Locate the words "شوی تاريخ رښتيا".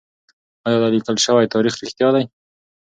1.25-2.07